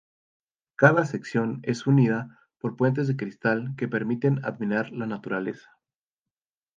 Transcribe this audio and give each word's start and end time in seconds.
Cada 0.77 1.05
sección 1.05 1.59
es 1.61 1.85
unida 1.85 2.47
por 2.57 2.75
puentes 2.75 3.07
de 3.07 3.15
cristal 3.15 3.75
que 3.77 3.87
permiten 3.87 4.43
admirar 4.43 4.91
la 4.91 5.05
naturaleza. 5.05 5.69